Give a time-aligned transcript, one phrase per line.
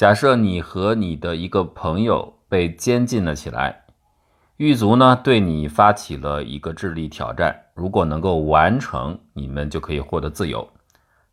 [0.00, 3.84] 假设你和你的一个朋友被监禁了起来，
[4.56, 10.66] 狱卒呢对你发起了一个智力挑战，如果能够完成，你们就可以获得自由。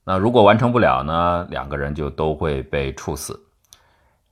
[0.04, 3.42] 那如果完成不了呢，两个人就都会被处死。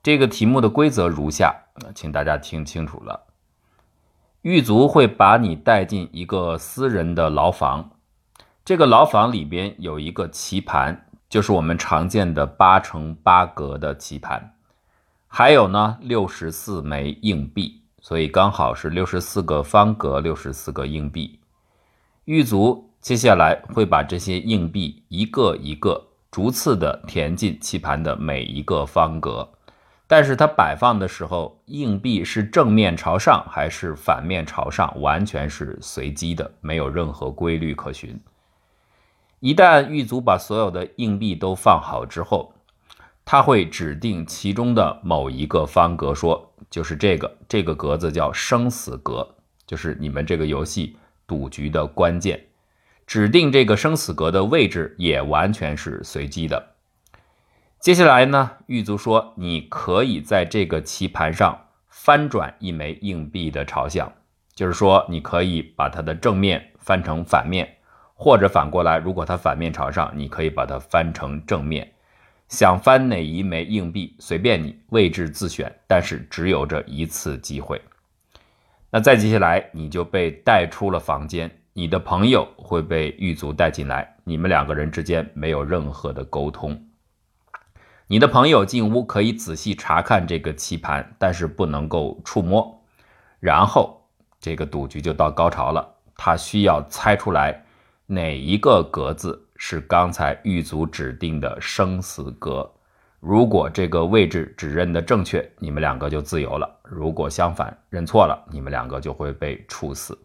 [0.02, 1.56] 这个题目的规则如下，
[1.94, 3.18] 请大家听清楚了。
[4.42, 7.92] 狱卒会把你带进一个私人的牢房，
[8.66, 11.06] 这个牢房里边有一个棋盘。
[11.28, 14.54] 就是我们常见的八乘八格的棋盘，
[15.26, 21.40] 还有呢六十四枚硬币，所以刚好是六十四个方格，六十四个硬币。
[22.24, 29.48] 狱卒接下来会把这些硬币一个一个逐次的填进棋盘的每一个方格，
[30.06, 38.18] 但是它摆放的时候，硬币是正面朝上还是反面朝上，完全是随机的，没有任何规律可循。
[39.40, 42.54] 一旦狱卒把所有的硬币都放好之后，
[43.24, 52.46] 他会指定其中的某一个方格，说就是这个，这个格子叫生死格，就是你们这个游戏赌局的关键。
[53.06, 56.74] 指定这个生死格的位置也完全是随机的。
[57.78, 64.12] 接下来呢，狱卒说你可以在这个棋盘上翻转一枚硬币的朝向，
[64.54, 67.75] 就是说你可以把它的正面翻成反面。
[68.18, 71.92] 或者反过来，如果它反面朝上，你可以把它翻成正面。
[72.48, 77.80] 想翻哪一枚硬币，随便你，位置自选，但是只有这一次机会。
[78.88, 86.80] 那再接下来，你就被带出了房间，你的朋友会被狱卒带进来，你们两个人之间没有任何的沟通。
[88.06, 92.82] 你的朋友进屋可以仔细查看这个棋盘，但是不能够触摸。
[93.40, 94.08] 然后
[94.40, 97.65] 这个赌局就到高潮了，他需要猜出来。
[98.08, 102.70] 哪一个格子是刚才狱卒指定的生死格？
[103.18, 110.16] 如果这个位置指认的正确，你们两个就自由了；如果相反认错了，你们两个就会被处死。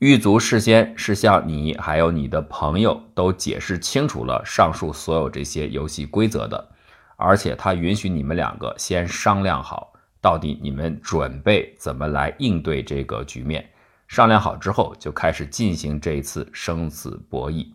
[0.00, 6.68] 狱卒事先是向你还有你的朋友都解释清楚了上述所有这些游戏规则的，
[7.16, 13.66] 而且他允许你们两个先商量好，到底你们准备怎么来应对这个局面。
[14.08, 17.66] 商量好之后，就开始进行这一次生死博弈。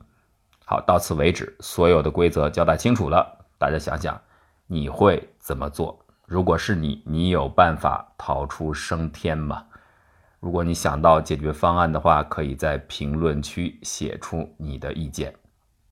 [0.65, 3.45] 好，到此为止，所有的规则交代清楚了。
[3.57, 4.19] 大家想想，
[4.67, 6.05] 你会怎么做？
[6.25, 9.65] 如果是你，你有办法逃出升天吗？
[10.39, 15.35] 如果你想到解决方案的话，可以在评论区写出你的意见。